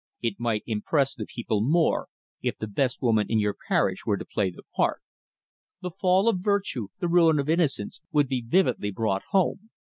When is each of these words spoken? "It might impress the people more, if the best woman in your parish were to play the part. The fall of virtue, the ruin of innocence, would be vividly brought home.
"It 0.19 0.39
might 0.39 0.63
impress 0.65 1.13
the 1.13 1.27
people 1.27 1.61
more, 1.61 2.07
if 2.41 2.57
the 2.57 2.65
best 2.65 3.03
woman 3.03 3.27
in 3.29 3.37
your 3.37 3.55
parish 3.67 4.03
were 4.03 4.17
to 4.17 4.25
play 4.25 4.49
the 4.49 4.63
part. 4.75 5.03
The 5.81 5.91
fall 5.91 6.27
of 6.27 6.39
virtue, 6.39 6.87
the 6.99 7.07
ruin 7.07 7.37
of 7.37 7.47
innocence, 7.47 8.01
would 8.11 8.27
be 8.27 8.41
vividly 8.41 8.89
brought 8.89 9.21
home. 9.29 9.69